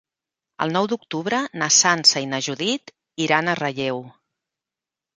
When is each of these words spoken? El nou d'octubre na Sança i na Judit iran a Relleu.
El 0.65 0.71
nou 0.77 0.89
d'octubre 0.93 1.41
na 1.63 1.69
Sança 1.77 2.25
i 2.25 2.31
na 2.33 2.41
Judit 2.49 2.97
iran 3.29 3.49
a 3.49 3.57
Relleu. 3.65 4.07